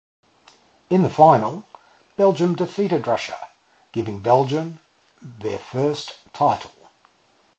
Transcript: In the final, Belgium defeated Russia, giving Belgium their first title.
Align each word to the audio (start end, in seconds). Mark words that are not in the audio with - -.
In 0.89 1.03
the 1.03 1.11
final, 1.11 1.63
Belgium 2.17 2.55
defeated 2.55 3.05
Russia, 3.05 3.37
giving 3.91 4.17
Belgium 4.17 4.79
their 5.21 5.59
first 5.59 6.17
title. 6.33 6.71